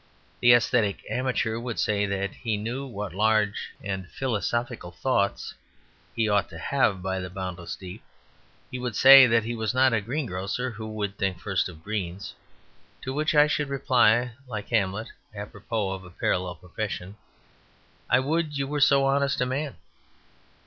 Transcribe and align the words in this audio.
The 0.39 0.53
aesthetic 0.53 1.03
amateur 1.11 1.59
would 1.59 1.77
say 1.77 2.07
that 2.07 2.33
he 2.33 2.57
knew 2.57 2.87
what 2.87 3.13
large 3.13 3.69
and 3.83 4.09
philosophical 4.09 4.89
thoughts 4.89 5.53
he 6.15 6.27
ought 6.27 6.49
to 6.49 6.57
have 6.57 7.03
by 7.03 7.19
the 7.19 7.29
boundless 7.29 7.75
deep. 7.75 8.01
He 8.71 8.79
would 8.79 8.95
say 8.95 9.27
that 9.27 9.43
he 9.43 9.53
was 9.53 9.75
not 9.75 9.93
a 9.93 10.01
greengrocer 10.01 10.71
who 10.71 10.87
would 10.87 11.19
think 11.19 11.39
first 11.39 11.69
of 11.69 11.83
greens. 11.83 12.33
To 13.03 13.13
which 13.13 13.35
I 13.35 13.45
should 13.45 13.69
reply, 13.69 14.31
like 14.47 14.69
Hamlet, 14.69 15.09
apropos 15.35 15.91
of 15.91 16.03
a 16.03 16.09
parallel 16.09 16.55
profession, 16.55 17.15
"I 18.09 18.21
would 18.21 18.57
you 18.57 18.65
were 18.65 18.81
so 18.81 19.05
honest 19.05 19.39
a 19.39 19.45
man." 19.45 19.75